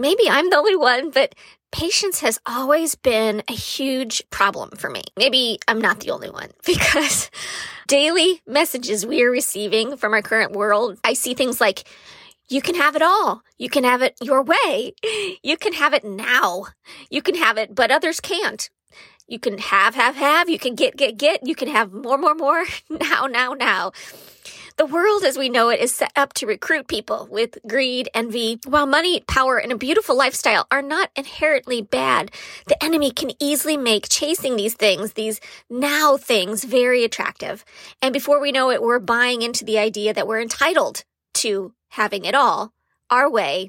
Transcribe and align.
maybe 0.00 0.28
I'm 0.28 0.50
the 0.50 0.56
only 0.56 0.76
one, 0.76 1.10
but 1.10 1.34
patience 1.72 2.20
has 2.20 2.40
always 2.46 2.94
been 2.94 3.42
a 3.48 3.52
huge 3.52 4.22
problem 4.30 4.70
for 4.70 4.90
me. 4.90 5.02
Maybe 5.16 5.58
I'm 5.68 5.80
not 5.80 6.00
the 6.00 6.10
only 6.10 6.30
one 6.30 6.50
because 6.66 7.30
daily 7.86 8.42
messages 8.46 9.06
we 9.06 9.22
are 9.22 9.30
receiving 9.30 9.96
from 9.96 10.12
our 10.14 10.22
current 10.22 10.52
world, 10.52 10.98
I 11.04 11.12
see 11.12 11.34
things 11.34 11.60
like, 11.60 11.84
you 12.48 12.60
can 12.60 12.74
have 12.74 12.96
it 12.96 13.02
all. 13.02 13.42
You 13.58 13.68
can 13.68 13.84
have 13.84 14.02
it 14.02 14.16
your 14.20 14.42
way. 14.42 14.94
You 15.42 15.56
can 15.56 15.72
have 15.72 15.94
it 15.94 16.04
now. 16.04 16.66
You 17.08 17.22
can 17.22 17.34
have 17.34 17.56
it, 17.56 17.74
but 17.74 17.90
others 17.90 18.20
can't. 18.20 18.68
You 19.26 19.38
can 19.38 19.58
have, 19.58 19.94
have, 19.94 20.16
have. 20.16 20.50
You 20.50 20.58
can 20.58 20.74
get, 20.74 20.96
get, 20.96 21.16
get. 21.16 21.46
You 21.46 21.54
can 21.54 21.68
have 21.68 21.92
more, 21.92 22.18
more, 22.18 22.34
more. 22.34 22.64
Now, 22.90 23.26
now, 23.26 23.54
now. 23.54 23.92
The 24.80 24.86
world 24.86 25.24
as 25.24 25.36
we 25.36 25.50
know 25.50 25.68
it 25.68 25.78
is 25.78 25.92
set 25.92 26.10
up 26.16 26.32
to 26.32 26.46
recruit 26.46 26.88
people 26.88 27.28
with 27.30 27.58
greed, 27.68 28.08
envy. 28.14 28.60
While 28.64 28.86
money, 28.86 29.20
power, 29.28 29.58
and 29.58 29.70
a 29.70 29.76
beautiful 29.76 30.16
lifestyle 30.16 30.66
are 30.70 30.80
not 30.80 31.10
inherently 31.14 31.82
bad, 31.82 32.30
the 32.66 32.82
enemy 32.82 33.10
can 33.10 33.32
easily 33.38 33.76
make 33.76 34.08
chasing 34.08 34.56
these 34.56 34.72
things, 34.72 35.12
these 35.12 35.38
now 35.68 36.16
things, 36.16 36.64
very 36.64 37.04
attractive. 37.04 37.62
And 38.00 38.14
before 38.14 38.40
we 38.40 38.52
know 38.52 38.70
it, 38.70 38.80
we're 38.80 39.00
buying 39.00 39.42
into 39.42 39.66
the 39.66 39.78
idea 39.78 40.14
that 40.14 40.26
we're 40.26 40.40
entitled 40.40 41.04
to 41.34 41.74
having 41.90 42.24
it 42.24 42.34
all 42.34 42.72
our 43.10 43.28
way 43.28 43.68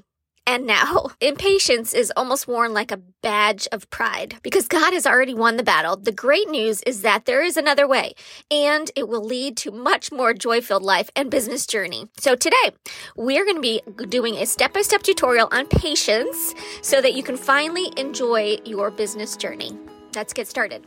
and 0.52 0.68
now, 0.68 1.08
impatience 1.22 1.94
is 1.94 2.12
almost 2.18 2.46
worn 2.46 2.74
like 2.74 2.92
a 2.92 2.98
badge 2.98 3.70
of 3.72 3.90
pride 3.90 4.36
because 4.44 4.68
God 4.68 4.92
has 4.92 5.08
already 5.08 5.34
won 5.34 5.56
the 5.56 5.64
battle. 5.64 5.96
The 5.96 6.12
great 6.12 6.50
news 6.50 6.82
is 6.82 7.04
that 7.04 7.24
there 7.24 7.42
is 7.42 7.56
another 7.56 7.88
way 7.88 8.16
and 8.50 8.92
it 8.98 9.08
will 9.08 9.24
lead 9.24 9.56
to 9.58 9.72
much 9.72 10.12
more 10.12 10.34
joy 10.34 10.60
filled 10.60 10.84
life 10.84 11.10
and 11.16 11.32
business 11.32 11.66
journey. 11.66 12.10
So 12.18 12.36
today, 12.36 12.72
we're 13.16 13.46
going 13.46 13.56
to 13.56 13.62
be 13.62 13.82
doing 14.08 14.36
a 14.36 14.46
step 14.46 14.74
by 14.74 14.82
step 14.82 15.04
tutorial 15.04 15.48
on 15.54 15.68
patience 15.68 16.54
so 16.82 17.02
that 17.02 17.14
you 17.14 17.24
can 17.24 17.38
finally 17.38 17.94
enjoy 17.96 18.58
your 18.66 18.92
business 18.92 19.38
journey. 19.38 19.72
Let's 20.16 20.34
get 20.34 20.50
started. 20.50 20.86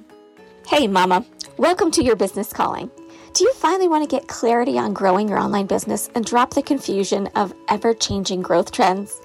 Hey, 0.67 0.87
Mama. 0.87 1.25
Welcome 1.57 1.91
to 1.93 2.03
your 2.03 2.17
business 2.17 2.53
calling. 2.53 2.91
Do 3.33 3.45
you 3.45 3.53
finally 3.55 3.89
want 3.89 4.09
to 4.09 4.15
get 4.15 4.29
clarity 4.29 4.79
on 4.79 4.93
growing 4.93 5.29
your 5.29 5.39
online 5.39 5.67
business 5.67 6.11
and 6.15 6.25
drop 6.25 6.53
the 6.53 6.63
confusion 6.63 7.29
of 7.35 7.55
ever 7.69 7.95
changing 7.95 8.43
growth 8.43 8.71
trends? 8.71 9.21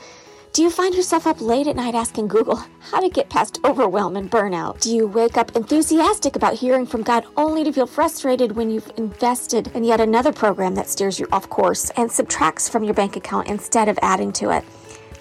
Do 0.52 0.64
you 0.64 0.72
find 0.72 0.96
yourself 0.96 1.28
up 1.28 1.42
late 1.42 1.68
at 1.68 1.76
night 1.76 1.94
asking 1.94 2.28
Google 2.28 2.60
how 2.80 3.00
to 3.00 3.10
get 3.10 3.30
past 3.30 3.60
overwhelm 3.64 4.16
and 4.16 4.32
burnout? 4.32 4.82
Do 4.82 4.94
you 4.94 5.08
wake 5.08 5.38
up 5.38 5.56
enthusiastic 5.56 6.36
about 6.36 6.56
hearing 6.56 6.88
from 6.88 7.04
God 7.04 7.24
only 7.38 7.64
to 7.64 7.72
feel 7.72 7.86
frustrated 7.86 8.54
when 8.54 8.72
you've 8.72 8.92
invested 8.98 9.68
in 9.76 9.84
yet 9.84 10.02
another 10.02 10.34
program 10.34 10.74
that 10.74 10.90
steers 10.90 11.20
you 11.20 11.28
off 11.32 11.50
course 11.50 11.92
and 11.92 12.12
subtracts 12.12 12.68
from 12.68 12.84
your 12.84 12.96
bank 12.96 13.16
account 13.16 13.48
instead 13.48 13.88
of 13.88 14.00
adding 14.02 14.32
to 14.34 14.50
it? 14.50 14.64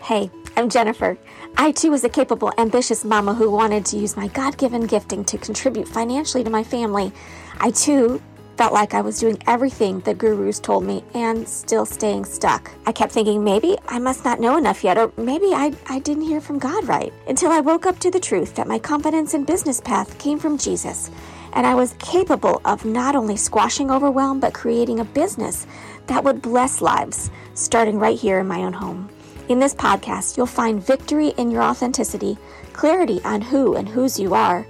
Hey, 0.01 0.31
I'm 0.56 0.71
Jennifer. 0.71 1.19
I 1.59 1.73
too 1.73 1.91
was 1.91 2.05
a 2.05 2.09
capable, 2.09 2.51
ambitious 2.56 3.05
mama 3.05 3.34
who 3.34 3.51
wanted 3.51 3.84
to 3.87 3.99
use 3.99 4.17
my 4.17 4.29
God 4.29 4.56
given 4.56 4.87
gifting 4.87 5.25
to 5.27 5.37
contribute 5.37 5.89
financially 5.89 6.43
to 6.43 6.51
my 6.51 6.65
family. 6.65 7.12
I 7.61 7.71
too 7.73 8.23
felt 8.59 8.73
like 8.73 8.92
I 8.92 9.03
was 9.03 9.20
doing 9.20 9.41
everything 9.47 10.01
the 10.01 10.14
gurus 10.14 10.59
told 10.59 10.83
me 10.83 11.05
and 11.14 11.48
still 11.48 11.87
staying 11.87 12.25
stuck. 12.25 12.73
I 12.87 12.91
kept 12.91 13.12
thinking 13.12 13.45
maybe 13.45 13.78
I 13.87 14.00
must 14.00 14.25
not 14.25 14.41
know 14.41 14.59
enough 14.59 14.83
yet, 14.83 14.98
or 14.98 15.12
maybe 15.17 15.55
I, 15.55 15.73
I 15.89 16.00
didn't 16.00 16.25
hear 16.25 16.41
from 16.41 16.59
God 16.59 16.89
right. 16.89 17.12
Until 17.28 17.53
I 17.53 17.61
woke 17.61 17.87
up 17.87 18.00
to 18.00 18.11
the 18.11 18.19
truth 18.19 18.56
that 18.56 18.67
my 18.67 18.81
confidence 18.81 19.33
and 19.34 19.47
business 19.47 19.81
path 19.81 20.19
came 20.19 20.41
from 20.41 20.59
Jesus. 20.59 21.09
And 21.53 21.69
I 21.69 21.77
was 21.77 21.95
capable 22.00 22.61
of 22.65 22.84
not 22.84 23.15
only 23.15 23.37
squashing 23.37 23.92
overwhelm, 23.92 24.41
but 24.41 24.55
creating 24.55 24.98
a 24.98 25.05
business 25.05 25.65
that 26.09 26.25
would 26.25 26.43
bless 26.43 26.81
lives, 26.81 27.31
starting 27.55 28.00
right 28.00 28.19
here 28.19 28.41
in 28.41 28.48
my 28.48 28.65
own 28.65 28.72
home. 28.72 29.09
In 29.48 29.61
this 29.61 29.75
podcast, 29.75 30.37
you'll 30.37 30.47
find 30.47 30.84
victory 30.84 31.28
in 31.39 31.53
your 31.53 31.62
authenticity, 31.62 32.37
clarity 32.72 33.20
on 33.25 33.41
who 33.41 33.77
and 33.77 33.89
whose 33.89 34.19
you 34.19 34.34
are 34.34 34.67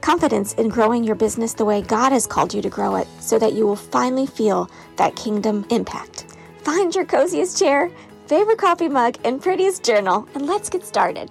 confidence 0.00 0.54
in 0.54 0.68
growing 0.68 1.04
your 1.04 1.14
business 1.14 1.54
the 1.54 1.64
way 1.64 1.82
God 1.82 2.12
has 2.12 2.26
called 2.26 2.54
you 2.54 2.62
to 2.62 2.70
grow 2.70 2.96
it 2.96 3.08
so 3.20 3.38
that 3.38 3.52
you 3.52 3.66
will 3.66 3.76
finally 3.76 4.26
feel 4.26 4.70
that 4.96 5.16
kingdom 5.16 5.66
impact. 5.70 6.26
Find 6.62 6.94
your 6.94 7.04
coziest 7.04 7.58
chair, 7.58 7.90
favorite 8.26 8.58
coffee 8.58 8.88
mug, 8.88 9.16
and 9.24 9.42
prettiest 9.42 9.84
journal, 9.84 10.28
and 10.34 10.46
let's 10.46 10.70
get 10.70 10.84
started. 10.84 11.30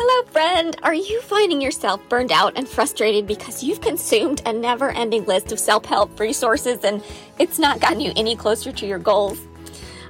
Hello, 0.00 0.26
friend. 0.30 0.76
Are 0.84 0.94
you 0.94 1.20
finding 1.22 1.60
yourself 1.60 2.00
burned 2.08 2.30
out 2.30 2.52
and 2.56 2.68
frustrated 2.68 3.26
because 3.26 3.64
you've 3.64 3.80
consumed 3.80 4.40
a 4.46 4.52
never 4.52 4.90
ending 4.92 5.24
list 5.24 5.50
of 5.50 5.58
self 5.58 5.84
help 5.84 6.20
resources 6.20 6.84
and 6.84 7.02
it's 7.40 7.58
not 7.58 7.80
gotten 7.80 8.00
you 8.00 8.12
any 8.14 8.36
closer 8.36 8.70
to 8.70 8.86
your 8.86 9.00
goals? 9.00 9.40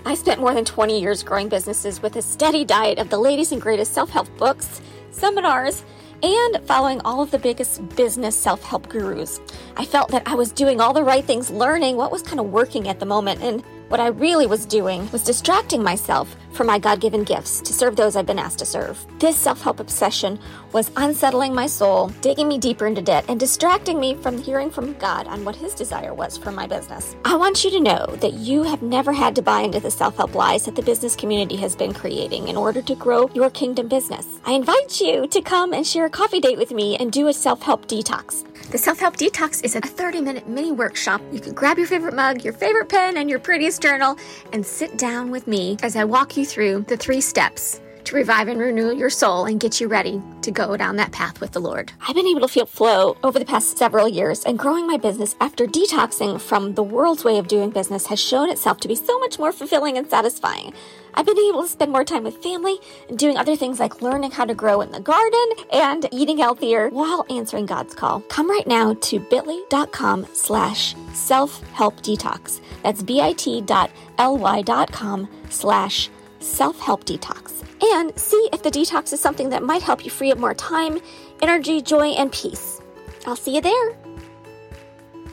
I 0.04 0.14
spent 0.14 0.40
more 0.40 0.52
than 0.52 0.66
20 0.66 1.00
years 1.00 1.22
growing 1.22 1.48
businesses 1.48 2.02
with 2.02 2.16
a 2.16 2.22
steady 2.22 2.64
diet 2.66 2.98
of 2.98 3.08
the 3.08 3.18
latest 3.18 3.52
and 3.52 3.62
greatest 3.62 3.94
self 3.94 4.10
help 4.10 4.28
books, 4.36 4.82
seminars, 5.10 5.84
and 6.22 6.60
following 6.66 7.00
all 7.04 7.22
of 7.22 7.30
the 7.30 7.38
biggest 7.38 7.86
business 7.96 8.36
self 8.36 8.62
help 8.62 8.88
gurus. 8.88 9.40
I 9.76 9.84
felt 9.84 10.10
that 10.10 10.26
I 10.26 10.34
was 10.34 10.52
doing 10.52 10.80
all 10.80 10.92
the 10.92 11.04
right 11.04 11.24
things, 11.24 11.50
learning 11.50 11.96
what 11.96 12.10
was 12.10 12.22
kind 12.22 12.40
of 12.40 12.46
working 12.46 12.88
at 12.88 13.00
the 13.00 13.06
moment, 13.06 13.42
and 13.42 13.62
what 13.88 14.00
I 14.00 14.08
really 14.08 14.46
was 14.46 14.66
doing 14.66 15.10
was 15.12 15.24
distracting 15.24 15.82
myself 15.82 16.36
from 16.52 16.66
my 16.66 16.78
God 16.78 17.00
given 17.00 17.24
gifts 17.24 17.60
to 17.60 17.72
serve 17.72 17.96
those 17.96 18.16
I've 18.16 18.26
been 18.26 18.38
asked 18.38 18.58
to 18.58 18.66
serve. 18.66 19.04
This 19.18 19.36
self 19.36 19.62
help 19.62 19.80
obsession 19.80 20.38
was 20.72 20.90
unsettling 20.96 21.54
my 21.54 21.66
soul, 21.66 22.08
digging 22.20 22.48
me 22.48 22.58
deeper 22.58 22.86
into 22.86 23.00
debt, 23.00 23.24
and 23.28 23.38
distracting 23.40 23.98
me 23.98 24.14
from 24.14 24.36
hearing 24.36 24.70
from 24.70 24.94
God 24.94 25.26
on 25.26 25.44
what 25.44 25.56
His 25.56 25.74
desire 25.74 26.12
was 26.12 26.36
for 26.36 26.50
my 26.50 26.66
business. 26.66 27.16
I 27.24 27.36
want 27.36 27.64
you 27.64 27.70
to 27.70 27.80
know 27.80 28.06
that 28.20 28.34
you 28.34 28.62
have 28.62 28.82
never 28.82 29.12
had 29.12 29.34
to 29.36 29.42
buy 29.42 29.60
into 29.60 29.80
the 29.80 29.90
self 29.90 30.16
help 30.16 30.34
lies 30.34 30.64
that 30.64 30.76
the 30.76 30.82
business 30.82 31.16
community 31.16 31.56
has 31.56 31.74
been 31.74 31.94
creating 31.94 32.48
in 32.48 32.56
order 32.56 32.82
to 32.82 32.94
grow 32.94 33.30
your 33.34 33.50
kingdom 33.50 33.88
business. 33.88 34.26
I 34.44 34.52
invite 34.52 35.00
you 35.00 35.26
to 35.28 35.40
come 35.40 35.72
and 35.72 35.86
share 35.86 36.04
a 36.04 36.10
coffee 36.10 36.40
date 36.40 36.58
with 36.58 36.72
me 36.72 36.96
and 36.96 37.12
do 37.12 37.28
a 37.28 37.32
self 37.32 37.62
help 37.62 37.86
detox. 37.86 38.44
The 38.70 38.76
Self 38.76 38.98
Help 38.98 39.16
Detox 39.16 39.64
is 39.64 39.76
a 39.76 39.80
30 39.80 40.20
minute 40.20 40.46
mini 40.46 40.72
workshop. 40.72 41.22
You 41.32 41.40
can 41.40 41.54
grab 41.54 41.78
your 41.78 41.86
favorite 41.86 42.12
mug, 42.12 42.44
your 42.44 42.52
favorite 42.52 42.90
pen, 42.90 43.16
and 43.16 43.30
your 43.30 43.38
prettiest 43.38 43.80
journal 43.80 44.18
and 44.52 44.64
sit 44.64 44.98
down 44.98 45.30
with 45.30 45.46
me 45.46 45.78
as 45.82 45.96
I 45.96 46.04
walk 46.04 46.36
you 46.36 46.44
through 46.44 46.82
the 46.82 46.98
three 46.98 47.22
steps 47.22 47.80
to 48.08 48.16
revive 48.16 48.48
and 48.48 48.58
renew 48.58 48.94
your 48.94 49.10
soul 49.10 49.44
and 49.44 49.60
get 49.60 49.80
you 49.80 49.86
ready 49.86 50.22
to 50.40 50.50
go 50.50 50.76
down 50.76 50.96
that 50.96 51.12
path 51.12 51.40
with 51.40 51.52
the 51.52 51.60
Lord. 51.60 51.92
I've 52.00 52.14
been 52.14 52.26
able 52.26 52.40
to 52.40 52.48
feel 52.48 52.64
flow 52.64 53.16
over 53.22 53.38
the 53.38 53.44
past 53.44 53.76
several 53.76 54.08
years, 54.08 54.44
and 54.44 54.58
growing 54.58 54.86
my 54.86 54.96
business 54.96 55.36
after 55.40 55.66
detoxing 55.66 56.40
from 56.40 56.74
the 56.74 56.82
world's 56.82 57.22
way 57.22 57.38
of 57.38 57.48
doing 57.48 57.70
business 57.70 58.06
has 58.06 58.18
shown 58.18 58.48
itself 58.48 58.80
to 58.80 58.88
be 58.88 58.94
so 58.94 59.18
much 59.18 59.38
more 59.38 59.52
fulfilling 59.52 59.98
and 59.98 60.08
satisfying. 60.08 60.72
I've 61.14 61.26
been 61.26 61.38
able 61.38 61.62
to 61.62 61.68
spend 61.68 61.92
more 61.92 62.04
time 62.04 62.24
with 62.24 62.42
family 62.42 62.78
and 63.08 63.18
doing 63.18 63.36
other 63.36 63.56
things 63.56 63.78
like 63.78 64.00
learning 64.00 64.30
how 64.30 64.44
to 64.46 64.54
grow 64.54 64.80
in 64.80 64.92
the 64.92 65.00
garden 65.00 65.50
and 65.72 66.06
eating 66.12 66.38
healthier 66.38 66.88
while 66.88 67.26
answering 67.28 67.66
God's 67.66 67.94
call. 67.94 68.20
Come 68.22 68.48
right 68.48 68.66
now 68.66 68.94
to 68.94 69.18
bit.ly.com 69.18 70.26
slash 70.32 70.94
self-help 71.12 71.96
detox. 72.02 72.60
That's 72.82 73.02
bit.ly 73.02 74.62
dot 74.62 74.92
com 74.92 75.28
slash 75.50 76.08
self-help 76.40 77.04
detox. 77.04 77.67
And 77.80 78.18
see 78.18 78.48
if 78.52 78.62
the 78.62 78.70
detox 78.70 79.12
is 79.12 79.20
something 79.20 79.50
that 79.50 79.62
might 79.62 79.82
help 79.82 80.04
you 80.04 80.10
free 80.10 80.32
up 80.32 80.38
more 80.38 80.54
time, 80.54 81.00
energy, 81.40 81.80
joy, 81.80 82.08
and 82.08 82.32
peace. 82.32 82.80
I'll 83.26 83.36
see 83.36 83.54
you 83.54 83.60
there. 83.60 83.92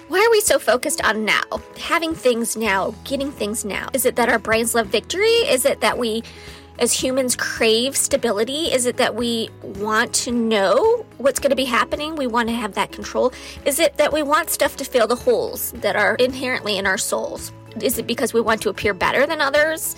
Why 0.07 0.23
are 0.23 0.31
we 0.31 0.41
so 0.41 0.59
focused 0.59 1.03
on 1.03 1.25
now? 1.25 1.41
Having 1.79 2.13
things 2.13 2.55
now, 2.55 2.93
getting 3.03 3.31
things 3.31 3.65
now? 3.65 3.89
Is 3.93 4.05
it 4.05 4.15
that 4.17 4.29
our 4.29 4.37
brains 4.37 4.75
love 4.75 4.87
victory? 4.87 5.25
Is 5.25 5.65
it 5.65 5.81
that 5.81 5.97
we, 5.97 6.21
as 6.77 6.93
humans, 6.93 7.35
crave 7.35 7.97
stability? 7.97 8.71
Is 8.71 8.85
it 8.85 8.97
that 8.97 9.15
we 9.15 9.49
want 9.63 10.13
to 10.13 10.31
know 10.31 11.03
what's 11.17 11.39
going 11.39 11.49
to 11.49 11.55
be 11.55 11.65
happening? 11.65 12.15
We 12.15 12.27
want 12.27 12.49
to 12.49 12.55
have 12.55 12.75
that 12.75 12.91
control? 12.91 13.33
Is 13.65 13.79
it 13.79 13.97
that 13.97 14.13
we 14.13 14.21
want 14.21 14.51
stuff 14.51 14.77
to 14.77 14.85
fill 14.85 15.07
the 15.07 15.15
holes 15.15 15.71
that 15.77 15.95
are 15.95 16.13
inherently 16.15 16.77
in 16.77 16.85
our 16.85 16.99
souls? 16.99 17.51
Is 17.81 17.97
it 17.97 18.05
because 18.05 18.31
we 18.31 18.41
want 18.41 18.61
to 18.61 18.69
appear 18.69 18.93
better 18.93 19.25
than 19.25 19.41
others? 19.41 19.95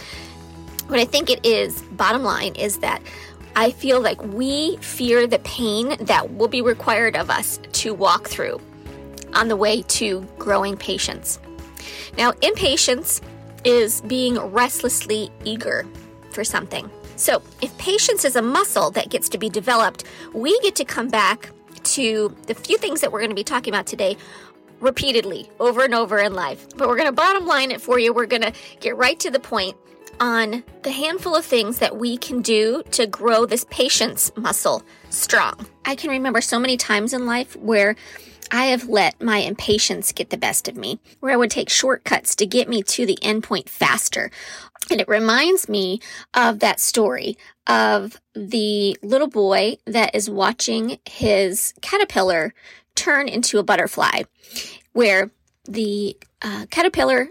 What 0.88 1.00
I 1.00 1.06
think 1.06 1.30
it 1.30 1.46
is, 1.46 1.81
bottom 1.92 2.24
line, 2.24 2.56
is 2.56 2.78
that 2.78 3.02
I 3.57 3.72
feel 3.72 4.00
like 4.00 4.24
we 4.24 4.78
fear 4.78 5.28
the 5.28 5.39
pain 5.39 5.98
that 6.00 6.36
will 6.36 6.48
be 6.48 6.62
required 6.62 7.18
of 7.18 7.30
us 7.30 7.60
to 7.74 7.94
walk 7.94 8.30
through 8.30 8.62
on 9.34 9.50
the 9.50 9.57
way 9.57 9.81
to 9.81 10.22
growing 10.39 10.78
patience. 10.78 11.39
Now, 12.18 12.31
impatience 12.42 13.19
is 13.66 14.00
being 14.01 14.39
restlessly 14.39 15.30
eager 15.44 15.86
for 16.31 16.45
something. 16.45 16.90
So, 17.18 17.42
if 17.62 17.78
patience 17.78 18.24
is 18.24 18.38
a 18.38 18.42
muscle 18.42 18.90
that 18.92 19.10
gets 19.10 19.28
to 19.30 19.38
be 19.38 19.50
developed, 19.50 20.06
we 20.33 20.57
get 20.62 20.75
to 20.78 20.86
come 20.86 21.10
back 21.10 21.50
to 21.83 22.33
the 22.45 22.54
few 22.54 22.78
things 22.78 23.01
that 23.01 23.12
we're 23.12 23.19
going 23.19 23.30
to 23.31 23.36
be 23.36 23.44
talking 23.44 23.74
about 23.74 23.88
today 23.88 24.16
repeatedly 24.80 25.50
over 25.60 25.83
and 25.83 25.94
over 25.94 26.19
in 26.19 26.33
life. 26.33 26.66
But 26.78 26.88
we're 26.88 26.95
going 26.95 27.10
to 27.10 27.12
bottom 27.12 27.45
line 27.45 27.72
it 27.72 27.81
for 27.81 28.00
you. 28.00 28.13
We're 28.13 28.25
going 28.25 28.44
to 28.44 28.54
get 28.80 28.95
right 28.95 29.19
to 29.19 29.31
the 29.31 29.40
point 29.40 29.75
on 30.19 30.64
the 30.84 30.92
handful 30.92 31.36
of 31.36 31.46
things 31.46 31.80
that 31.80 31.98
we 31.98 32.18
can 32.18 32.42
do 32.42 32.84
to 32.92 33.08
grow 33.08 33.46
this 33.46 33.66
patience 33.69 34.31
muscle 34.36 34.84
strong. 35.10 35.68
I 35.86 35.96
can 35.96 36.10
remember 36.10 36.42
so 36.42 36.60
many 36.60 36.78
times 36.78 37.14
in 37.14 37.25
life 37.25 37.56
where 37.56 37.96
I 38.52 38.68
have 38.68 38.88
let 38.88 39.22
my 39.22 39.40
impatience 39.40 40.12
get 40.12 40.30
the 40.30 40.38
best 40.38 40.68
of 40.68 40.75
me, 40.75 41.00
where 41.19 41.34
I 41.34 41.36
would 41.36 41.52
take 41.52 41.69
shortcuts 41.69 42.36
to 42.38 42.46
get 42.46 42.69
me 42.69 42.81
to 42.84 43.06
the 43.06 43.18
end 43.22 43.44
point 43.44 43.69
faster. 43.69 44.31
And 44.90 45.02
it 45.02 45.08
reminds 45.08 45.68
me 45.68 46.00
of 46.34 46.60
that 46.60 46.80
story 46.80 47.38
of 47.68 48.22
the 48.34 48.98
little 49.04 49.28
boy 49.28 49.78
that 49.86 50.16
is 50.16 50.30
watching 50.30 51.00
his 51.06 51.74
caterpillar 51.81 52.54
turn 52.96 53.28
into 53.28 53.60
a 53.60 53.64
butterfly, 53.64 54.24
where 54.94 55.31
the 55.66 56.16
uh, 56.42 56.66
caterpillar 56.69 57.30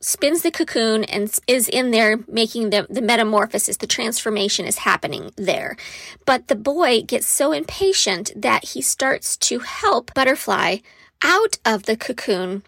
spins 0.00 0.42
the 0.42 0.50
cocoon 0.50 1.04
and 1.04 1.38
is 1.46 1.68
in 1.68 1.90
there 1.90 2.20
making 2.26 2.70
the, 2.70 2.86
the 2.88 3.02
metamorphosis. 3.02 3.76
The 3.76 3.86
transformation 3.86 4.66
is 4.66 4.78
happening 4.78 5.32
there. 5.36 5.76
But 6.24 6.48
the 6.48 6.56
boy 6.56 7.02
gets 7.02 7.26
so 7.26 7.52
impatient 7.52 8.32
that 8.34 8.70
he 8.70 8.82
starts 8.82 9.36
to 9.38 9.58
help 9.60 10.14
butterfly 10.14 10.78
out 11.22 11.58
of 11.64 11.84
the 11.84 11.96
cocoon 11.96 12.62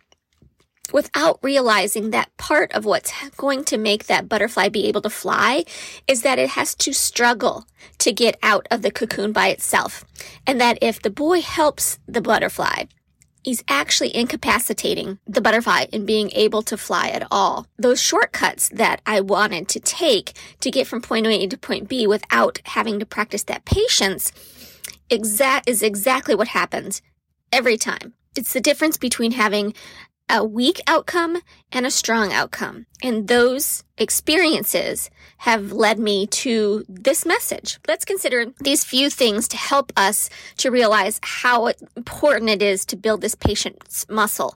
without 0.93 1.39
realizing 1.43 2.11
that 2.11 2.37
part 2.37 2.71
of 2.73 2.85
what's 2.85 3.13
going 3.37 3.65
to 3.65 3.79
make 3.79 4.07
that 4.07 4.29
butterfly 4.29 4.69
be 4.69 4.87
able 4.87 5.01
to 5.01 5.09
fly 5.09 5.65
is 6.07 6.23
that 6.23 6.39
it 6.39 6.51
has 6.51 6.75
to 6.75 6.93
struggle 6.93 7.65
to 7.99 8.13
get 8.13 8.37
out 8.43 8.67
of 8.71 8.83
the 8.83 8.91
cocoon 8.91 9.33
by 9.33 9.49
itself. 9.49 10.05
And 10.47 10.61
that 10.61 10.79
if 10.83 11.01
the 11.01 11.11
boy 11.11 11.41
helps 11.41 11.99
the 12.07 12.21
butterfly, 12.21 12.85
he's 13.43 13.63
actually 13.69 14.15
incapacitating 14.15 15.19
the 15.27 15.41
butterfly 15.41 15.87
in 15.93 16.07
being 16.07 16.31
able 16.33 16.63
to 16.63 16.77
fly 16.77 17.09
at 17.09 17.27
all. 17.31 17.67
Those 17.77 18.01
shortcuts 18.01 18.69
that 18.71 19.01
I 19.07 19.21
wanted 19.21 19.69
to 19.69 19.81
take 19.81 20.33
to 20.61 20.71
get 20.71 20.87
from 20.87 21.03
point 21.03 21.27
A 21.27 21.47
to 21.47 21.59
point 21.59 21.89
B 21.89 22.07
without 22.07 22.61
having 22.65 22.99
to 22.99 23.07
practice 23.07 23.43
that 23.45 23.65
patience 23.65 24.33
exact 25.11 25.69
is 25.69 25.83
exactly 25.83 26.35
what 26.35 26.49
happens 26.49 27.03
every 27.53 27.77
time. 27.77 28.15
It's 28.35 28.55
the 28.55 28.61
difference 28.61 28.97
between 28.97 29.33
having 29.33 29.75
a 30.29 30.45
weak 30.45 30.81
outcome 30.87 31.39
and 31.71 31.85
a 31.85 31.91
strong 31.91 32.33
outcome. 32.33 32.87
And 33.03 33.29
those 33.29 33.85
experiences 33.99 35.11
have 35.39 35.73
led 35.73 35.99
me 35.99 36.27
to 36.29 36.85
this 36.89 37.27
message. 37.27 37.79
Let's 37.87 38.05
consider 38.05 38.47
these 38.61 38.85
few 38.85 39.11
things 39.11 39.49
to 39.49 39.57
help 39.57 39.93
us 39.97 40.31
to 40.59 40.71
realize 40.71 41.21
how 41.23 41.73
important 41.97 42.51
it 42.51 42.63
is 42.63 42.87
to 42.87 42.97
build 42.97 43.21
this 43.21 43.35
patience 43.35 44.07
muscle. 44.09 44.55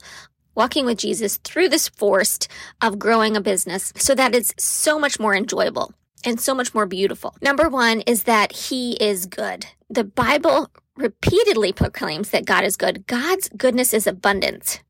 Walking 0.55 0.87
with 0.87 0.99
Jesus 0.99 1.37
through 1.39 1.69
this 1.69 1.89
forest 1.89 2.49
of 2.81 2.99
growing 2.99 3.37
a 3.37 3.43
business 3.43 3.93
so 3.97 4.15
that 4.15 4.35
it's 4.35 4.55
so 4.59 4.99
much 4.99 5.21
more 5.21 5.35
enjoyable 5.35 5.93
and 6.25 6.41
so 6.41 6.55
much 6.55 6.75
more 6.75 6.87
beautiful. 6.87 7.37
Number 7.43 7.69
one 7.69 8.01
is 8.03 8.23
that 8.23 8.53
He 8.53 8.93
is 8.95 9.27
good. 9.27 9.67
The 9.91 10.05
Bible 10.05 10.71
repeatedly 10.97 11.73
proclaims 11.73 12.31
that 12.31 12.47
God 12.47 12.65
is 12.65 12.77
good. 12.77 13.07
God's 13.07 13.51
goodness 13.51 13.93
is 13.93 14.07
abundant. 14.07 14.83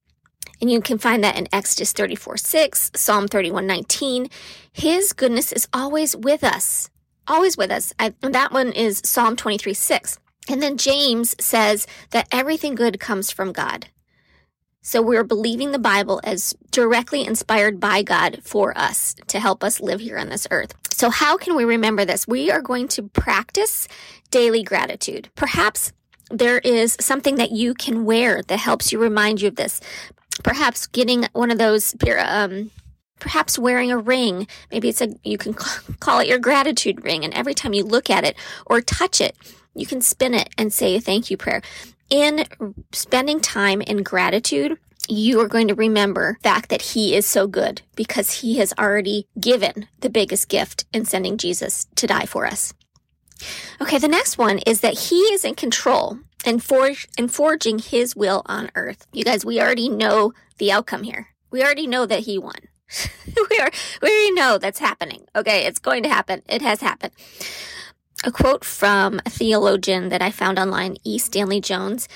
And 0.61 0.71
you 0.71 0.81
can 0.81 0.99
find 0.99 1.23
that 1.23 1.37
in 1.37 1.49
Exodus 1.53 1.93
34 1.93 2.37
6, 2.39 2.91
Psalm 2.95 3.29
31 3.29 3.67
19. 3.67 4.29
His 4.73 5.13
goodness 5.13 5.53
is 5.53 5.69
always 5.73 6.17
with 6.17 6.43
us, 6.45 6.91
always 7.27 7.57
with 7.57 7.71
us. 7.71 7.93
I, 7.99 8.15
that 8.21 8.53
one 8.53 8.73
is 8.73 9.03
Psalm 9.05 9.37
23 9.37 9.75
6. 9.75 10.19
And 10.49 10.63
then 10.63 10.77
James 10.77 11.35
says 11.41 11.87
that 12.11 12.29
everything 12.31 12.75
good 12.75 13.01
comes 13.01 13.31
from 13.31 13.53
God. 13.53 13.89
So 14.81 15.03
we're 15.03 15.25
believing 15.25 15.73
the 15.73 15.81
Bible 15.81 16.21
as 16.23 16.55
directly 16.71 17.27
inspired 17.27 17.81
by 17.81 18.03
God 18.03 18.39
for 18.45 18.77
us 18.79 19.17
to 19.27 19.41
help 19.41 19.65
us 19.65 19.81
live 19.81 19.99
here 19.99 20.17
on 20.17 20.29
this 20.29 20.47
earth. 20.53 20.75
So 20.93 21.11
how 21.11 21.37
can 21.37 21.57
we 21.57 21.65
remember 21.65 22.05
this? 22.05 22.29
We 22.29 22.53
are 22.53 22.63
going 22.63 22.87
to 22.89 23.03
practice 23.03 23.89
daily 24.31 24.63
gratitude. 24.63 25.29
Perhaps 25.35 25.93
there 26.31 26.59
is 26.59 26.97
something 27.01 27.35
that 27.35 27.51
you 27.51 27.75
can 27.75 28.05
wear 28.05 28.43
that 28.43 28.59
helps 28.59 28.93
you 28.93 29.01
remind 29.01 29.43
you 29.43 29.49
of 29.49 29.57
this 29.57 29.81
perhaps 30.43 30.87
getting 30.87 31.25
one 31.33 31.51
of 31.51 31.59
those 31.59 31.95
um, 32.19 32.71
perhaps 33.19 33.59
wearing 33.59 33.91
a 33.91 33.99
ring 33.99 34.47
maybe 34.71 34.89
it's 34.89 35.01
a 35.01 35.09
you 35.25 35.39
can 35.39 35.55
call 35.55 36.21
it 36.21 36.29
your 36.29 36.39
gratitude 36.39 37.05
ring 37.05 37.25
and 37.25 37.35
every 37.35 37.55
time 37.55 37.73
you 37.73 37.85
look 37.85 38.11
at 38.11 38.25
it 38.25 38.37
or 38.67 38.81
touch 38.81 39.21
it 39.21 39.37
you 39.75 39.87
can 39.87 40.01
spin 40.01 40.35
it 40.35 40.49
and 40.59 40.73
say 40.73 40.97
a 40.97 41.01
thank 41.01 41.31
you 41.31 41.37
prayer 41.37 41.63
in 42.11 42.45
spending 42.93 43.41
time 43.41 43.81
in 43.81 44.03
gratitude 44.03 44.79
you 45.09 45.41
are 45.41 45.49
going 45.49 45.69
to 45.69 45.75
remember 45.75 46.37
the 46.43 46.49
fact 46.49 46.69
that 46.71 46.83
he 46.83 47.15
is 47.15 47.27
so 47.27 47.47
good 47.47 47.83
because 47.95 48.41
he 48.41 48.59
has 48.59 48.75
already 48.79 49.27
given 49.39 49.89
the 50.01 50.11
biggest 50.11 50.49
gift 50.49 50.85
in 50.93 51.05
sending 51.05 51.39
Jesus 51.39 51.87
to 51.97 52.07
die 52.07 52.27
for 52.27 52.47
us. 52.47 52.75
Okay, 53.81 53.99
the 53.99 54.09
next 54.09 54.39
one 54.39 54.59
is 54.61 54.81
that 54.81 54.99
he 54.99 55.17
is 55.35 55.45
in 55.45 55.55
control 55.55 56.19
and 56.45 56.63
and 57.19 57.33
forging 57.33 57.79
his 57.79 58.17
will 58.17 58.43
on 58.47 58.71
earth. 58.75 59.07
You 59.13 59.25
guys, 59.25 59.45
we 59.45 59.61
already 59.61 59.89
know 59.89 60.33
the 60.59 60.73
outcome 60.73 61.03
here. 61.03 61.29
We 61.51 61.63
already 61.63 61.87
know 61.87 62.07
that 62.07 62.21
he 62.21 62.39
won. 62.39 62.57
we 63.51 63.59
are 63.59 63.71
we 64.01 64.09
already 64.09 64.33
know 64.33 64.59
that's 64.59 64.79
happening. 64.79 65.27
Okay, 65.35 65.65
it's 65.67 65.81
going 65.81 66.03
to 66.05 66.09
happen. 66.09 66.43
It 66.49 66.63
has 66.63 66.81
happened. 66.81 67.13
A 68.25 68.33
quote 68.33 68.65
from 68.65 69.21
a 69.27 69.31
theologian 69.31 70.09
that 70.09 70.23
I 70.23 70.31
found 70.31 70.59
online, 70.59 70.97
E. 71.05 71.19
Stanley 71.19 71.61
Jones. 71.61 72.09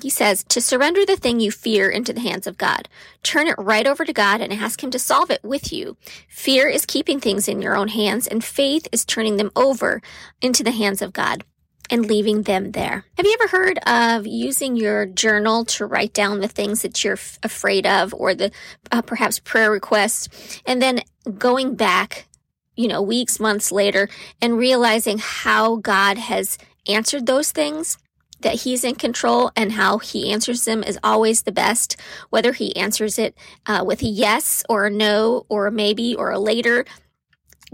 He 0.00 0.08
says, 0.08 0.42
to 0.44 0.60
surrender 0.60 1.04
the 1.04 1.16
thing 1.16 1.38
you 1.38 1.50
fear 1.50 1.90
into 1.90 2.14
the 2.14 2.20
hands 2.20 2.46
of 2.46 2.56
God. 2.56 2.88
Turn 3.22 3.46
it 3.46 3.56
right 3.58 3.86
over 3.86 4.04
to 4.04 4.12
God 4.12 4.40
and 4.40 4.52
ask 4.52 4.82
Him 4.82 4.90
to 4.90 4.98
solve 4.98 5.30
it 5.30 5.44
with 5.44 5.70
you. 5.72 5.96
Fear 6.28 6.68
is 6.68 6.86
keeping 6.86 7.20
things 7.20 7.46
in 7.46 7.60
your 7.60 7.76
own 7.76 7.88
hands, 7.88 8.26
and 8.26 8.42
faith 8.42 8.88
is 8.90 9.04
turning 9.04 9.36
them 9.36 9.50
over 9.54 10.00
into 10.40 10.64
the 10.64 10.70
hands 10.70 11.02
of 11.02 11.12
God 11.12 11.44
and 11.90 12.06
leaving 12.06 12.42
them 12.42 12.72
there. 12.72 13.04
Have 13.18 13.26
you 13.26 13.36
ever 13.38 13.48
heard 13.48 13.78
of 13.86 14.26
using 14.26 14.76
your 14.76 15.04
journal 15.04 15.66
to 15.66 15.84
write 15.84 16.14
down 16.14 16.40
the 16.40 16.48
things 16.48 16.80
that 16.82 17.04
you're 17.04 17.14
f- 17.14 17.38
afraid 17.42 17.86
of 17.86 18.14
or 18.14 18.34
the 18.34 18.50
uh, 18.90 19.02
perhaps 19.02 19.38
prayer 19.40 19.70
requests 19.70 20.60
and 20.64 20.80
then 20.80 21.02
going 21.36 21.74
back, 21.74 22.28
you 22.76 22.88
know, 22.88 23.02
weeks, 23.02 23.38
months 23.38 23.70
later 23.70 24.08
and 24.40 24.56
realizing 24.56 25.18
how 25.18 25.76
God 25.76 26.16
has 26.16 26.56
answered 26.88 27.26
those 27.26 27.52
things? 27.52 27.98
That 28.42 28.62
he's 28.62 28.84
in 28.84 28.96
control 28.96 29.50
and 29.56 29.72
how 29.72 29.98
he 29.98 30.30
answers 30.32 30.64
them 30.64 30.82
is 30.82 30.98
always 31.02 31.42
the 31.42 31.52
best. 31.52 31.96
Whether 32.30 32.52
he 32.52 32.76
answers 32.76 33.18
it 33.18 33.36
uh, 33.66 33.82
with 33.86 34.02
a 34.02 34.06
yes 34.06 34.62
or 34.68 34.86
a 34.86 34.90
no 34.90 35.46
or 35.48 35.66
a 35.66 35.72
maybe 35.72 36.14
or 36.14 36.30
a 36.30 36.38
later, 36.38 36.84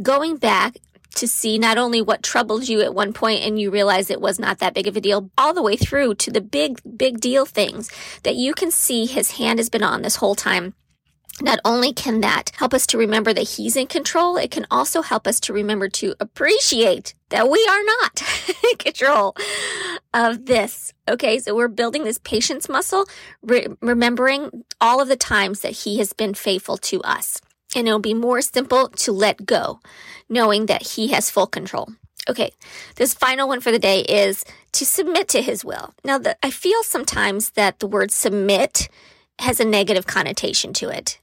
going 0.00 0.36
back 0.36 0.76
to 1.14 1.26
see 1.26 1.58
not 1.58 1.78
only 1.78 2.00
what 2.00 2.22
troubled 2.22 2.68
you 2.68 2.80
at 2.80 2.94
one 2.94 3.12
point 3.12 3.42
and 3.42 3.58
you 3.58 3.70
realize 3.70 4.10
it 4.10 4.20
was 4.20 4.38
not 4.38 4.58
that 4.58 4.74
big 4.74 4.86
of 4.86 4.96
a 4.96 5.00
deal, 5.00 5.30
all 5.36 5.52
the 5.52 5.62
way 5.62 5.76
through 5.76 6.14
to 6.14 6.30
the 6.30 6.40
big, 6.40 6.80
big 6.96 7.20
deal 7.20 7.44
things 7.44 7.90
that 8.22 8.36
you 8.36 8.54
can 8.54 8.70
see 8.70 9.06
his 9.06 9.32
hand 9.32 9.58
has 9.58 9.68
been 9.68 9.82
on 9.82 10.02
this 10.02 10.16
whole 10.16 10.34
time. 10.34 10.74
Not 11.40 11.60
only 11.64 11.92
can 11.92 12.20
that 12.20 12.50
help 12.56 12.74
us 12.74 12.86
to 12.88 12.98
remember 12.98 13.32
that 13.32 13.48
he's 13.48 13.76
in 13.76 13.86
control, 13.86 14.36
it 14.36 14.50
can 14.50 14.66
also 14.70 15.02
help 15.02 15.26
us 15.26 15.40
to 15.40 15.52
remember 15.52 15.88
to 15.88 16.14
appreciate 16.20 17.14
that 17.30 17.48
we 17.48 17.64
are 17.70 17.84
not 17.84 18.22
in 18.70 18.76
control 18.78 19.36
of 20.12 20.46
this. 20.46 20.92
Okay, 21.08 21.38
so 21.38 21.54
we're 21.54 21.68
building 21.68 22.04
this 22.04 22.18
patience 22.18 22.68
muscle, 22.68 23.06
re- 23.42 23.68
remembering 23.80 24.64
all 24.80 25.00
of 25.00 25.08
the 25.08 25.16
times 25.16 25.60
that 25.60 25.72
he 25.72 25.98
has 25.98 26.12
been 26.12 26.34
faithful 26.34 26.76
to 26.78 27.00
us. 27.02 27.40
And 27.76 27.86
it'll 27.86 28.00
be 28.00 28.14
more 28.14 28.40
simple 28.40 28.88
to 28.88 29.12
let 29.12 29.44
go 29.44 29.80
knowing 30.28 30.66
that 30.66 30.82
He 30.82 31.08
has 31.08 31.30
full 31.30 31.46
control. 31.46 31.88
Okay, 32.28 32.50
this 32.96 33.14
final 33.14 33.48
one 33.48 33.60
for 33.60 33.72
the 33.72 33.78
day 33.78 34.00
is 34.00 34.44
to 34.72 34.84
submit 34.84 35.28
to 35.28 35.42
His 35.42 35.64
will. 35.64 35.94
Now, 36.04 36.18
the, 36.18 36.36
I 36.42 36.50
feel 36.50 36.82
sometimes 36.82 37.50
that 37.50 37.78
the 37.78 37.86
word 37.86 38.10
submit 38.10 38.88
has 39.38 39.60
a 39.60 39.64
negative 39.64 40.06
connotation 40.06 40.72
to 40.74 40.88
it. 40.88 41.18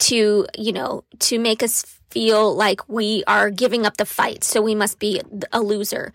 To, 0.00 0.46
you 0.56 0.72
know, 0.72 1.04
to 1.20 1.38
make 1.38 1.62
us 1.62 1.84
feel 2.10 2.54
like 2.54 2.88
we 2.88 3.24
are 3.26 3.50
giving 3.50 3.84
up 3.84 3.96
the 3.96 4.06
fight, 4.06 4.44
so 4.44 4.62
we 4.62 4.74
must 4.74 4.98
be 4.98 5.20
a 5.52 5.60
loser, 5.60 6.12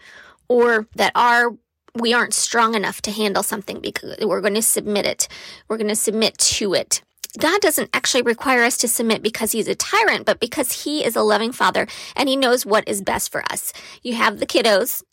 or 0.47 0.87
that 0.95 1.11
our 1.15 1.55
we 1.95 2.13
aren't 2.13 2.33
strong 2.33 2.73
enough 2.73 3.01
to 3.03 3.11
handle 3.11 3.43
something 3.43 3.79
because 3.79 4.17
we're 4.21 4.41
going 4.41 4.55
to 4.55 4.61
submit 4.61 5.05
it. 5.05 5.27
We're 5.67 5.77
going 5.77 5.89
to 5.89 5.95
submit 5.95 6.37
to 6.39 6.73
it. 6.73 7.01
God 7.39 7.61
doesn't 7.61 7.89
actually 7.93 8.21
require 8.21 8.63
us 8.63 8.77
to 8.77 8.87
submit 8.87 9.23
because 9.23 9.51
he's 9.51 9.67
a 9.67 9.75
tyrant, 9.75 10.25
but 10.25 10.39
because 10.39 10.83
he 10.83 11.03
is 11.03 11.15
a 11.15 11.23
loving 11.23 11.51
father 11.51 11.87
and 12.15 12.29
he 12.29 12.35
knows 12.35 12.65
what 12.65 12.87
is 12.87 13.01
best 13.01 13.31
for 13.31 13.43
us. 13.51 13.73
You 14.03 14.13
have 14.13 14.39
the 14.39 14.45
kiddos. 14.45 15.03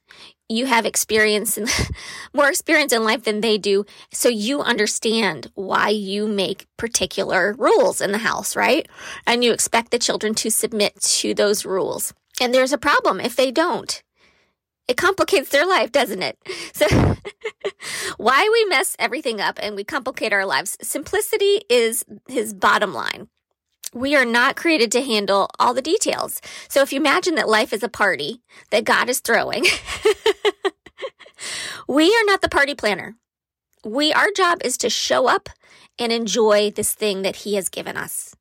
You 0.51 0.67
have 0.67 0.85
experience 0.85 1.57
and 1.57 1.71
more 2.35 2.49
experience 2.49 2.93
in 2.93 3.05
life 3.05 3.23
than 3.23 3.41
they 3.41 3.57
do. 3.57 3.87
So 4.13 4.29
you 4.29 4.61
understand 4.61 5.49
why 5.55 5.91
you 5.91 6.27
make 6.27 6.67
particular 6.77 7.55
rules 7.57 8.01
in 8.01 8.11
the 8.11 8.19
house, 8.19 8.57
right? 8.57 8.89
And 9.29 9.45
you 9.45 9.53
expect 9.53 9.93
the 9.93 9.99
children 10.01 10.35
to 10.35 10.51
submit 10.51 11.01
to 11.01 11.35
those 11.35 11.65
rules. 11.65 12.13
And 12.41 12.53
there's 12.53 12.73
a 12.73 12.79
problem 12.79 13.21
if 13.21 13.37
they 13.37 13.53
don't. 13.53 14.03
It 14.89 14.97
complicates 14.97 15.51
their 15.51 15.67
life, 15.67 15.93
doesn't 15.93 16.23
it? 16.23 16.37
So, 16.73 16.87
why 18.17 18.49
we 18.51 18.65
mess 18.65 18.97
everything 18.99 19.41
up 19.41 19.59
and 19.63 19.77
we 19.77 19.85
complicate 19.85 20.33
our 20.33 20.47
lives? 20.47 20.77
Simplicity 20.83 21.63
is 21.69 22.05
his 22.27 22.55
bottom 22.55 22.93
line. 22.93 23.29
We 23.95 24.15
are 24.15 24.25
not 24.25 24.57
created 24.57 24.93
to 24.93 25.03
handle 25.03 25.51
all 25.59 25.75
the 25.75 25.83
details. 25.83 26.41
So, 26.69 26.81
if 26.83 26.93
you 26.93 27.01
imagine 27.01 27.35
that 27.35 27.49
life 27.49 27.73
is 27.73 27.83
a 27.83 27.89
party 27.89 28.41
that 28.71 28.85
God 28.85 29.09
is 29.09 29.21
throwing, 29.21 29.65
we 31.89 32.15
are 32.15 32.25
not 32.25 32.41
the 32.41 32.49
party 32.49 32.75
planner. 32.75 33.17
we 33.85 34.13
our 34.13 34.31
job 34.31 34.59
is 34.65 34.77
to 34.79 34.91
show 34.91 35.27
up 35.27 35.49
and 35.99 36.13
enjoy 36.13 36.71
this 36.71 36.95
thing 36.95 37.23
that 37.23 37.37
he 37.37 37.57
has 37.57 37.69
given 37.69 37.97
us. 37.97 38.35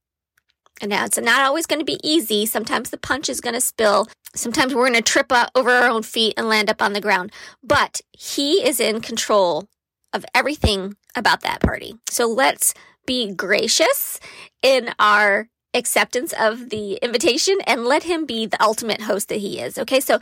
And 0.81 0.89
now 0.89 1.05
it's 1.05 1.17
not 1.17 1.41
always 1.41 1.65
going 1.65 1.79
to 1.79 1.85
be 1.85 1.99
easy. 2.03 2.45
Sometimes 2.45 2.89
the 2.89 2.97
punch 2.97 3.27
is 3.27 3.41
going 3.41 3.55
to 3.55 3.61
spill. 3.61 4.07
Sometimes 4.33 4.73
we're 4.73 4.87
going 4.87 4.93
to 4.93 5.01
trip 5.01 5.31
over 5.55 5.69
our 5.69 5.89
own 5.89 6.03
feet 6.03 6.35
and 6.37 6.47
land 6.47 6.69
up 6.69 6.81
on 6.81 6.93
the 6.93 7.01
ground. 7.01 7.31
But 7.63 8.01
he 8.11 8.65
is 8.65 8.79
in 8.79 9.01
control 9.01 9.67
of 10.13 10.25
everything 10.33 10.95
about 11.15 11.41
that 11.41 11.59
party. 11.59 11.95
So 12.09 12.27
let's 12.27 12.73
be 13.09 13.33
gracious 13.33 14.19
in 14.61 14.91
our 14.99 15.47
acceptance 15.73 16.31
of 16.39 16.69
the 16.69 16.93
invitation 17.01 17.57
and 17.65 17.83
let 17.83 18.03
him 18.03 18.27
be 18.27 18.45
the 18.45 18.61
ultimate 18.63 19.01
host 19.01 19.29
that 19.29 19.39
he 19.39 19.59
is. 19.59 19.79
Okay. 19.79 19.99
So 19.99 20.19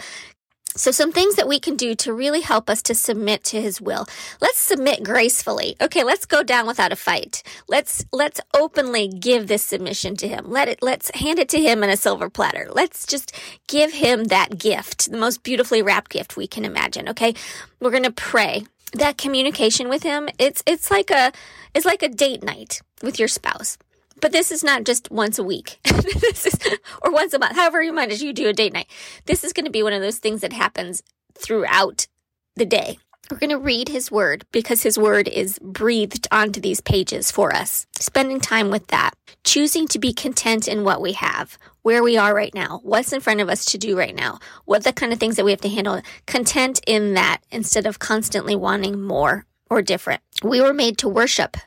so 0.73 0.91
some 0.91 1.11
things 1.11 1.35
that 1.35 1.49
we 1.49 1.59
can 1.59 1.75
do 1.75 1.95
to 1.95 2.13
really 2.13 2.39
help 2.39 2.69
us 2.69 2.81
to 2.83 2.95
submit 2.95 3.43
to 3.45 3.61
his 3.61 3.81
will. 3.81 4.05
Let's 4.39 4.59
submit 4.59 5.03
gracefully. 5.03 5.75
Okay, 5.81 6.03
let's 6.05 6.25
go 6.25 6.43
down 6.43 6.65
without 6.65 6.93
a 6.93 6.95
fight. 6.95 7.43
Let's 7.67 8.05
let's 8.13 8.39
openly 8.53 9.09
give 9.09 9.47
this 9.47 9.63
submission 9.63 10.15
to 10.17 10.27
him. 10.29 10.49
Let 10.49 10.69
it 10.69 10.79
let's 10.81 11.11
hand 11.13 11.39
it 11.39 11.49
to 11.49 11.59
him 11.59 11.83
in 11.83 11.89
a 11.89 11.97
silver 11.97 12.29
platter. 12.29 12.69
Let's 12.71 13.05
just 13.05 13.35
give 13.67 13.91
him 13.91 14.25
that 14.25 14.59
gift, 14.59 15.11
the 15.11 15.17
most 15.17 15.43
beautifully 15.43 15.81
wrapped 15.81 16.11
gift 16.11 16.37
we 16.37 16.47
can 16.47 16.63
imagine, 16.63 17.09
okay? 17.09 17.33
We're 17.81 17.91
going 17.91 18.03
to 18.03 18.11
pray. 18.11 18.63
That 18.93 19.17
communication 19.17 19.89
with 19.89 20.03
him, 20.03 20.29
it's 20.39 20.63
it's 20.65 20.89
like 20.89 21.11
a 21.11 21.31
it's 21.73 21.85
like 21.85 22.01
a 22.01 22.09
date 22.09 22.43
night 22.43 22.81
with 23.03 23.19
your 23.19 23.27
spouse. 23.27 23.77
But 24.19 24.31
this 24.31 24.51
is 24.51 24.63
not 24.63 24.83
just 24.83 25.11
once 25.11 25.37
a 25.37 25.43
week. 25.43 25.79
this 25.83 26.47
is, 26.47 26.59
or 27.03 27.11
once 27.11 27.33
a 27.33 27.39
month, 27.39 27.55
however 27.55 27.83
you 27.83 27.93
manage 27.93 28.21
you 28.21 28.33
do 28.33 28.47
a 28.47 28.53
date 28.53 28.73
night. 28.73 28.87
This 29.25 29.43
is 29.43 29.53
going 29.53 29.65
to 29.65 29.71
be 29.71 29.83
one 29.83 29.93
of 29.93 30.01
those 30.01 30.17
things 30.17 30.41
that 30.41 30.53
happens 30.53 31.03
throughout 31.37 32.07
the 32.55 32.65
day. 32.65 32.97
We're 33.29 33.39
going 33.39 33.49
to 33.49 33.57
read 33.57 33.89
his 33.89 34.09
word 34.09 34.45
because 34.53 34.83
his 34.83 34.97
word 34.97 35.27
is 35.27 35.59
breathed 35.59 36.27
onto 36.31 36.61
these 36.61 36.79
pages 36.79 37.29
for 37.29 37.53
us. 37.53 37.85
Spending 37.99 38.39
time 38.39 38.69
with 38.69 38.87
that. 38.87 39.15
Choosing 39.43 39.85
to 39.89 39.99
be 39.99 40.13
content 40.13 40.67
in 40.67 40.85
what 40.85 41.01
we 41.01 41.11
have, 41.13 41.57
where 41.81 42.01
we 42.03 42.15
are 42.15 42.33
right 42.33 42.53
now, 42.53 42.79
what's 42.83 43.11
in 43.11 43.19
front 43.19 43.41
of 43.41 43.49
us 43.49 43.65
to 43.65 43.77
do 43.77 43.97
right 43.97 44.15
now, 44.15 44.39
what 44.63 44.85
the 44.85 44.93
kind 44.93 45.11
of 45.11 45.19
things 45.19 45.35
that 45.35 45.43
we 45.43 45.51
have 45.51 45.61
to 45.61 45.69
handle. 45.69 46.01
Content 46.25 46.79
in 46.87 47.15
that 47.15 47.39
instead 47.51 47.85
of 47.85 47.99
constantly 47.99 48.55
wanting 48.55 49.01
more 49.01 49.45
or 49.69 49.81
different. 49.81 50.21
We 50.41 50.61
were 50.61 50.73
made 50.73 50.97
to 50.99 51.09
worship. 51.09 51.57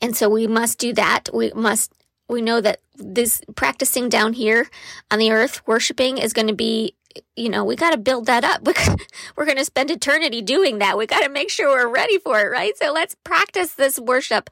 And 0.00 0.16
so 0.16 0.28
we 0.28 0.48
must 0.48 0.78
do 0.78 0.92
that. 0.94 1.28
We 1.32 1.52
must, 1.54 1.92
we 2.28 2.42
know 2.42 2.60
that 2.60 2.80
this 2.96 3.40
practicing 3.54 4.08
down 4.08 4.32
here 4.32 4.68
on 5.12 5.20
the 5.20 5.30
earth, 5.30 5.62
worshiping 5.64 6.18
is 6.18 6.32
going 6.32 6.48
to 6.48 6.54
be, 6.54 6.96
you 7.36 7.48
know, 7.48 7.64
we 7.64 7.76
got 7.76 7.90
to 7.90 7.96
build 7.98 8.26
that 8.26 8.44
up. 8.44 8.66
We're 9.36 9.44
going 9.44 9.58
to 9.58 9.64
spend 9.64 9.90
eternity 9.90 10.42
doing 10.42 10.78
that. 10.78 10.98
We 10.98 11.06
got 11.06 11.22
to 11.22 11.28
make 11.28 11.50
sure 11.50 11.68
we're 11.68 11.92
ready 11.92 12.18
for 12.18 12.40
it, 12.40 12.50
right? 12.50 12.76
So 12.76 12.92
let's 12.92 13.16
practice 13.24 13.74
this 13.74 13.98
worship 13.98 14.50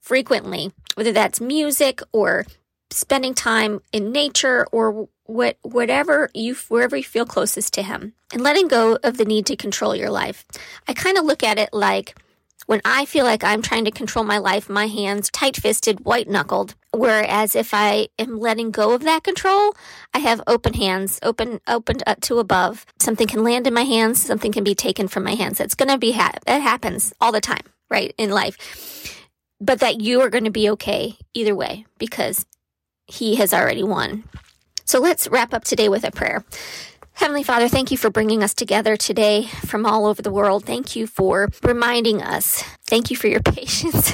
frequently, 0.00 0.72
whether 0.94 1.12
that's 1.12 1.40
music 1.40 2.00
or 2.12 2.46
spending 2.90 3.34
time 3.34 3.80
in 3.92 4.12
nature 4.12 4.66
or 4.72 5.08
what 5.24 5.58
whatever 5.62 6.30
you 6.34 6.54
wherever 6.68 6.96
you 6.96 7.02
feel 7.02 7.26
closest 7.26 7.74
to 7.74 7.82
him 7.82 8.12
and 8.32 8.42
letting 8.42 8.68
go 8.68 8.96
of 9.02 9.16
the 9.16 9.24
need 9.24 9.44
to 9.44 9.56
control 9.56 9.94
your 9.94 10.08
life 10.08 10.44
i 10.86 10.94
kind 10.94 11.18
of 11.18 11.24
look 11.24 11.42
at 11.42 11.58
it 11.58 11.68
like 11.72 12.14
when 12.66 12.80
I 12.84 13.04
feel 13.04 13.24
like 13.24 13.44
I'm 13.44 13.62
trying 13.62 13.84
to 13.84 13.90
control 13.90 14.24
my 14.24 14.38
life, 14.38 14.68
my 14.68 14.86
hands 14.86 15.30
tight 15.30 15.56
fisted, 15.56 16.04
white 16.04 16.28
knuckled. 16.28 16.74
Whereas 16.92 17.54
if 17.54 17.72
I 17.72 18.08
am 18.18 18.38
letting 18.40 18.70
go 18.70 18.92
of 18.92 19.02
that 19.02 19.22
control, 19.22 19.74
I 20.12 20.18
have 20.18 20.42
open 20.46 20.74
hands, 20.74 21.18
open, 21.22 21.60
opened 21.68 22.02
up 22.06 22.20
to 22.22 22.38
above. 22.38 22.84
Something 22.98 23.26
can 23.26 23.44
land 23.44 23.66
in 23.66 23.74
my 23.74 23.84
hands, 23.84 24.20
something 24.20 24.52
can 24.52 24.64
be 24.64 24.74
taken 24.74 25.06
from 25.08 25.24
my 25.24 25.34
hands. 25.34 25.60
It's 25.60 25.74
going 25.74 25.90
to 25.90 25.98
be, 25.98 26.12
ha- 26.12 26.38
that 26.46 26.60
happens 26.60 27.12
all 27.20 27.32
the 27.32 27.40
time, 27.40 27.64
right? 27.88 28.14
In 28.18 28.30
life. 28.30 29.22
But 29.60 29.80
that 29.80 30.00
you 30.00 30.20
are 30.20 30.30
going 30.30 30.44
to 30.44 30.50
be 30.50 30.68
okay 30.70 31.16
either 31.34 31.54
way 31.54 31.86
because 31.98 32.46
he 33.06 33.36
has 33.36 33.54
already 33.54 33.82
won. 33.82 34.24
So 34.84 35.00
let's 35.00 35.28
wrap 35.28 35.54
up 35.54 35.64
today 35.64 35.88
with 35.88 36.04
a 36.04 36.10
prayer. 36.10 36.44
Heavenly 37.16 37.44
Father, 37.44 37.66
thank 37.66 37.90
you 37.90 37.96
for 37.96 38.10
bringing 38.10 38.42
us 38.42 38.52
together 38.52 38.94
today 38.94 39.46
from 39.64 39.86
all 39.86 40.04
over 40.04 40.20
the 40.20 40.30
world. 40.30 40.66
Thank 40.66 40.94
you 40.94 41.06
for 41.06 41.48
reminding 41.62 42.20
us. 42.20 42.62
Thank 42.86 43.10
you 43.10 43.16
for 43.16 43.26
your 43.26 43.40
patience. 43.42 44.10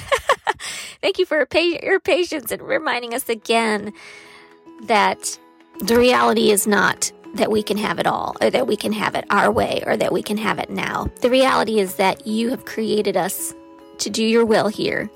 thank 1.02 1.18
you 1.18 1.26
for 1.26 1.44
your 1.52 1.98
patience 1.98 2.52
and 2.52 2.62
reminding 2.62 3.12
us 3.12 3.28
again 3.28 3.92
that 4.84 5.36
the 5.80 5.98
reality 5.98 6.52
is 6.52 6.64
not 6.68 7.10
that 7.34 7.50
we 7.50 7.64
can 7.64 7.76
have 7.76 7.98
it 7.98 8.06
all, 8.06 8.36
or 8.40 8.50
that 8.50 8.68
we 8.68 8.76
can 8.76 8.92
have 8.92 9.16
it 9.16 9.24
our 9.30 9.50
way, 9.50 9.82
or 9.84 9.96
that 9.96 10.12
we 10.12 10.22
can 10.22 10.36
have 10.36 10.60
it 10.60 10.70
now. 10.70 11.08
The 11.22 11.30
reality 11.30 11.80
is 11.80 11.96
that 11.96 12.24
you 12.24 12.50
have 12.50 12.66
created 12.66 13.16
us 13.16 13.52
to 13.98 14.10
do 14.10 14.24
your 14.24 14.44
will 14.44 14.68
here. 14.68 15.10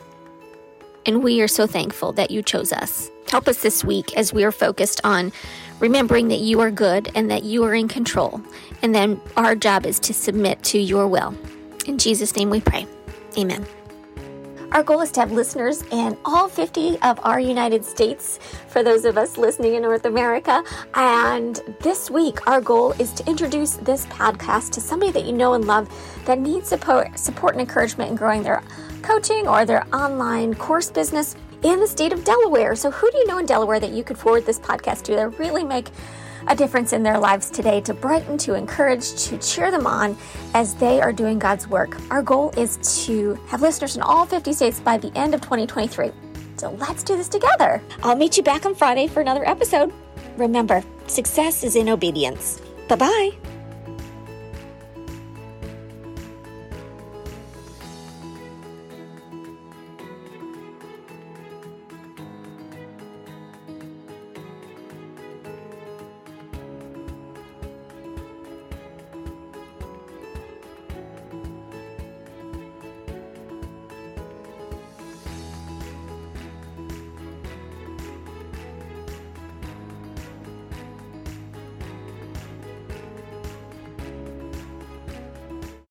And 1.07 1.23
we 1.23 1.41
are 1.41 1.49
so 1.49 1.69
thankful 1.69 2.13
that 2.15 2.33
you 2.33 2.43
chose 2.43 2.73
us. 2.73 3.13
Help 3.31 3.47
us 3.47 3.63
this 3.63 3.85
week 3.85 4.17
as 4.17 4.33
we 4.33 4.43
are 4.43 4.53
focused 4.53 5.01
on 5.05 5.33
remembering 5.81 6.29
that 6.29 6.41
you 6.41 6.61
are 6.61 6.71
good 6.71 7.11
and 7.15 7.31
that 7.31 7.45
you 7.45 7.65
are 7.65 7.75
in 7.75 7.89
control. 7.89 8.41
And 8.83 8.95
then 8.95 9.21
our 9.37 9.55
job 9.55 9.87
is 9.87 9.99
to 10.01 10.15
submit 10.15 10.63
to 10.65 10.79
your 10.79 11.07
will. 11.07 11.35
In 11.87 11.99
Jesus' 11.99 12.35
name 12.37 12.51
we 12.51 12.61
pray. 12.61 12.87
Amen. 13.39 13.67
Our 14.73 14.83
goal 14.83 15.01
is 15.01 15.13
to 15.13 15.21
have 15.21 15.33
listeners 15.33 15.83
in 15.91 16.19
all 16.25 16.49
50 16.49 17.01
of 17.01 17.21
our 17.23 17.39
United 17.39 17.85
States 17.85 18.39
for 18.69 18.83
those 18.83 19.05
of 19.05 19.17
us 19.17 19.39
listening 19.39 19.75
in 19.75 19.83
North 19.83 20.05
America. 20.05 20.63
And 20.95 21.61
this 21.81 22.11
week, 22.11 22.47
our 22.49 22.61
goal 22.61 22.93
is 22.99 23.13
to 23.15 23.27
introduce 23.27 23.77
this 23.77 24.07
podcast 24.07 24.73
to 24.73 24.81
somebody 24.81 25.13
that 25.13 25.25
you 25.25 25.33
know 25.33 25.55
and 25.55 25.67
love 25.67 25.89
that 26.27 26.41
needs 26.41 26.69
support, 26.69 27.19
support 27.19 27.55
and 27.55 27.61
encouragement 27.61 28.11
in 28.11 28.17
growing 28.17 28.43
their 28.43 28.63
coaching 29.03 29.47
or 29.47 29.65
their 29.65 29.87
online 29.95 30.53
course 30.55 30.91
business 30.91 31.37
in 31.63 31.81
the 31.81 31.87
state 31.87 32.13
of 32.13 32.25
Delaware. 32.25 32.75
So, 32.75 32.91
who 32.91 33.11
do 33.11 33.19
you 33.19 33.27
know 33.27 33.39
in 33.39 33.47
Delaware 33.47 33.81
that 33.81 33.91
you 33.91 34.05
could 34.05 34.19
forward 34.19 34.47
this 34.47 34.59
podcast 34.59 35.03
to 35.05 35.15
that 35.17 35.39
really 35.39 35.65
make 35.65 35.89
a 36.49 36.55
difference 36.55 36.93
in 36.93 37.03
their 37.03 37.19
lives 37.19 37.51
today 37.51 37.81
to 37.83 37.95
brighten, 37.95 38.39
to 38.39 38.55
encourage, 38.55 39.15
to 39.25 39.39
cheer 39.39 39.71
them 39.71 39.87
on 39.87 40.17
as 40.55 40.75
they 40.75 41.01
are 41.01 41.13
doing 41.13 41.39
God's 41.39 41.69
work? 41.69 41.97
Our 42.11 42.23
goal 42.23 42.53
is 42.57 42.79
to 43.07 43.35
have 43.49 43.63
listeners 43.63 43.97
in 43.97 44.03
all 44.03 44.27
50 44.27 44.53
states 44.53 44.81
by 44.81 44.99
the 44.99 45.17
end 45.17 45.35
of 45.35 45.41
2023. 45.41 46.11
So, 46.57 46.71
let's 46.73 47.03
do 47.03 47.17
this 47.17 47.29
together. 47.29 47.83
I'll 48.03 48.17
meet 48.17 48.37
you 48.37 48.43
back 48.43 48.67
on 48.67 48.75
Friday 48.75 49.07
for 49.07 49.21
another 49.21 49.47
episode. 49.47 49.93
Remember, 50.37 50.83
success 51.07 51.65
is 51.65 51.77
in 51.77 51.89
obedience. 51.89 52.61
Bye 52.89 52.97
bye. 52.97 53.46